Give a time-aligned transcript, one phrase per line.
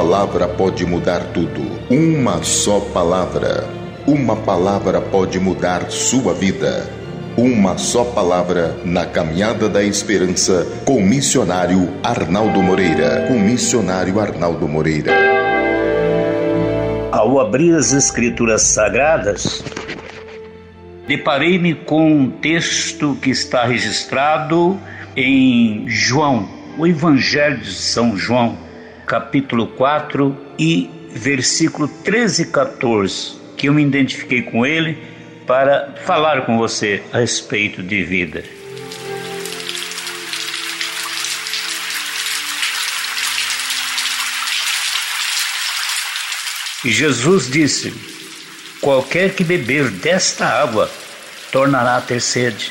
[0.00, 1.60] palavra pode mudar tudo.
[1.90, 3.68] Uma só palavra.
[4.06, 6.88] Uma palavra pode mudar sua vida.
[7.36, 13.26] Uma só palavra na caminhada da esperança com o missionário Arnaldo Moreira.
[13.28, 15.12] Com o missionário Arnaldo Moreira.
[17.12, 19.62] Ao abrir as Escrituras Sagradas,
[21.06, 24.80] deparei-me com um texto que está registrado
[25.14, 26.48] em João,
[26.78, 28.69] o Evangelho de São João,
[29.10, 34.96] capítulo 4 e versículo 13 e 14, que eu me identifiquei com ele
[35.48, 38.44] para falar com você a respeito de vida.
[46.84, 47.92] E Jesus disse:
[48.80, 50.88] Qualquer que beber desta água
[51.50, 52.70] tornará a ter sede,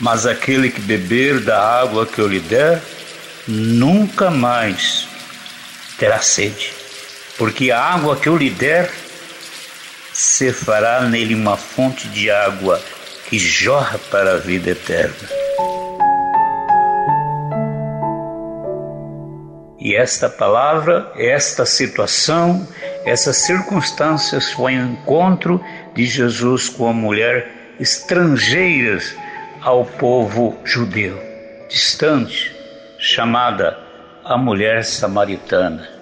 [0.00, 2.82] mas aquele que beber da água que eu lhe der,
[3.46, 5.11] nunca mais
[6.02, 6.74] terá sede,
[7.38, 8.90] porque a água que eu lhe der
[10.12, 12.82] se fará nele uma fonte de água
[13.28, 15.28] que jorra para a vida eterna.
[19.78, 22.66] E esta palavra, esta situação,
[23.04, 27.48] essas circunstâncias foi um encontro de Jesus com a mulher
[27.78, 29.14] estrangeiras
[29.60, 31.16] ao povo judeu,
[31.68, 32.52] distante,
[32.98, 33.78] chamada
[34.24, 36.01] a mulher samaritana.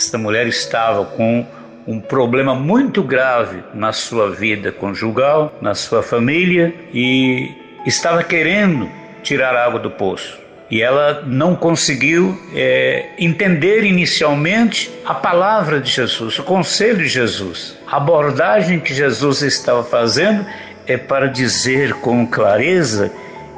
[0.00, 1.46] Esta mulher estava com
[1.86, 8.88] um problema muito grave na sua vida conjugal, na sua família e estava querendo
[9.22, 10.38] tirar água do poço.
[10.70, 17.76] E ela não conseguiu é, entender inicialmente a palavra de Jesus, o conselho de Jesus.
[17.86, 20.46] A abordagem que Jesus estava fazendo
[20.86, 23.12] é para dizer com clareza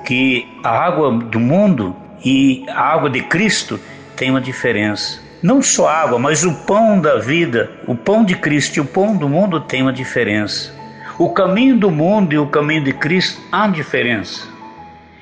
[0.05, 3.79] que a água do mundo e a água de Cristo
[4.17, 5.23] tem uma diferença.
[5.43, 9.17] Não só água, mas o pão da vida, o pão de Cristo e o pão
[9.17, 10.72] do mundo tem uma diferença.
[11.19, 14.47] O caminho do mundo e o caminho de Cristo há diferença.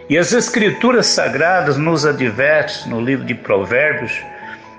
[0.09, 4.21] E as Escrituras Sagradas nos advertem no livro de Provérbios,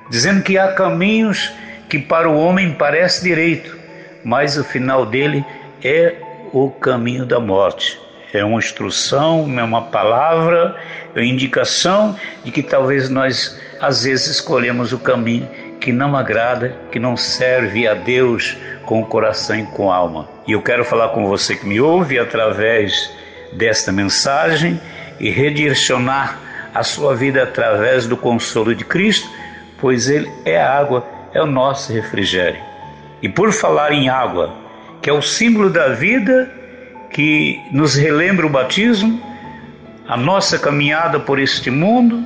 [0.09, 1.51] dizendo que há caminhos
[1.89, 3.77] que para o homem parece direito,
[4.23, 5.43] mas o final dele
[5.83, 6.15] é
[6.53, 7.99] o caminho da morte
[8.33, 10.75] é uma instrução, é uma palavra,
[11.13, 15.49] é uma indicação de que talvez nós às vezes escolhemos o caminho
[15.79, 18.55] que não agrada, que não serve a Deus
[18.85, 20.29] com o coração e com a alma.
[20.45, 23.11] E eu quero falar com você que me ouve através
[23.53, 24.79] desta mensagem
[25.19, 26.39] e redirecionar
[26.73, 29.27] a sua vida através do consolo de Cristo,
[29.79, 32.61] pois Ele é a água, é o nosso refrigério.
[33.21, 34.53] E por falar em água,
[35.01, 36.51] que é o símbolo da vida
[37.09, 39.19] que nos relembra o batismo,
[40.07, 42.23] a nossa caminhada por este mundo,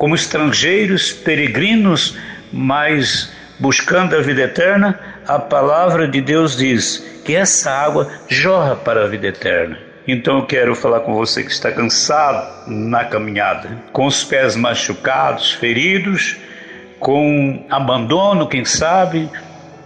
[0.00, 2.16] como estrangeiros, peregrinos,
[2.50, 9.04] mas buscando a vida eterna, a palavra de Deus diz que essa água jorra para
[9.04, 9.78] a vida eterna.
[10.08, 15.52] Então eu quero falar com você que está cansado na caminhada, com os pés machucados,
[15.52, 16.38] feridos,
[16.98, 19.28] com abandono, quem sabe,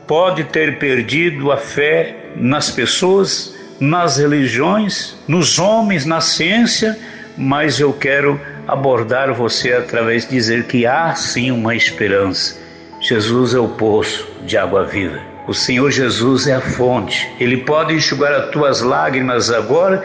[0.06, 6.96] pode ter perdido a fé nas pessoas nas religiões, nos homens, na ciência,
[7.36, 12.58] mas eu quero abordar você através de dizer que há sim uma esperança.
[13.00, 15.18] Jesus é o poço de água viva.
[15.46, 17.30] O Senhor Jesus é a fonte.
[17.38, 20.02] Ele pode enxugar as tuas lágrimas agora,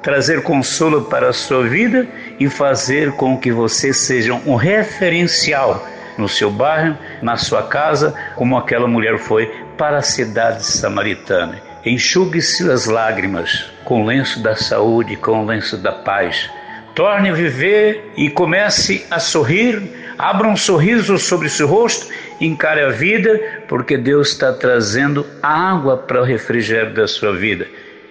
[0.00, 2.06] trazer consolo para a sua vida
[2.38, 5.84] e fazer com que você seja um referencial
[6.16, 11.60] no seu bairro, na sua casa, como aquela mulher foi para a cidade samaritana.
[11.84, 16.48] Enxugue-se as lágrimas com o lenço da saúde, com o lenço da paz.
[16.96, 19.82] Torne a viver e comece a sorrir.
[20.16, 22.08] Abra um sorriso sobre seu rosto,
[22.40, 27.68] encare a vida, porque Deus está trazendo água para o refrigério da sua vida.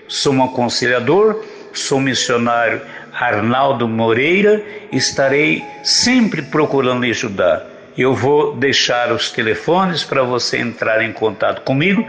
[0.07, 2.79] Sou um aconselhador, sou missionário
[3.11, 7.65] Arnaldo Moreira, estarei sempre procurando lhe ajudar.
[7.97, 12.05] Eu vou deixar os telefones para você entrar em contato comigo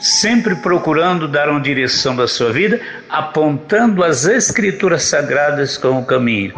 [0.00, 6.54] sempre procurando dar uma direção da sua vida, apontando as Escrituras Sagradas como caminho.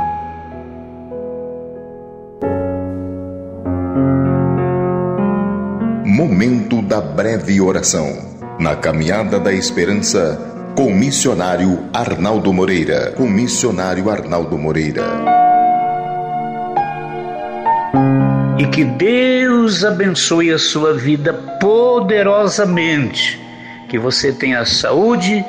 [6.06, 8.30] Momento da breve oração.
[8.60, 10.38] Na caminhada da esperança,
[10.76, 13.12] com missionário Arnaldo Moreira.
[13.16, 15.02] Com missionário Arnaldo Moreira.
[18.62, 23.40] E que Deus abençoe a sua vida poderosamente,
[23.88, 25.44] que você tenha saúde,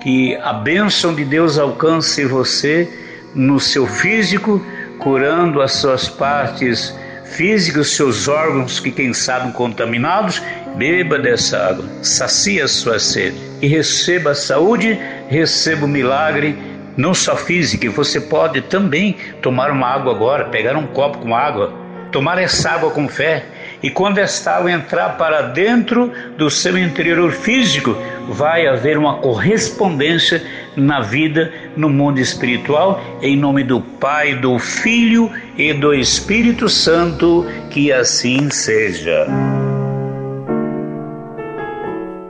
[0.00, 2.88] que a bênção de Deus alcance você
[3.34, 4.64] no seu físico,
[5.00, 10.40] curando as suas partes física, os seus órgãos que quem sabe contaminados,
[10.76, 14.96] beba dessa água, sacia a sua sede e receba a saúde,
[15.28, 16.56] receba o milagre,
[16.96, 21.81] não só física, você pode também tomar uma água agora, pegar um copo com água,
[22.12, 23.46] tomar essa água com fé
[23.82, 27.96] e quando esta água entrar para dentro do seu interior físico,
[28.28, 30.40] vai haver uma correspondência
[30.76, 37.44] na vida, no mundo espiritual, em nome do Pai, do Filho e do Espírito Santo,
[37.70, 39.26] que assim seja.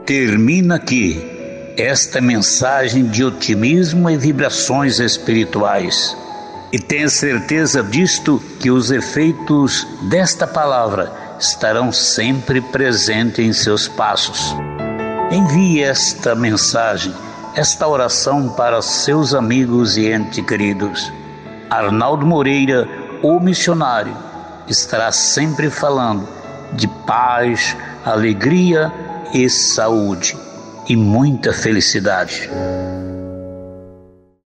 [0.07, 1.23] Termina aqui
[1.77, 6.17] esta mensagem de otimismo e vibrações espirituais.
[6.73, 14.57] E tenha certeza disto que os efeitos desta palavra estarão sempre presentes em seus passos.
[15.31, 17.13] Envie esta mensagem,
[17.55, 21.13] esta oração para seus amigos e entes queridos.
[21.69, 22.89] Arnaldo Moreira,
[23.23, 24.17] o missionário,
[24.67, 26.27] estará sempre falando
[26.73, 28.91] de paz, alegria
[29.35, 30.35] e saúde
[30.89, 32.49] e muita felicidade.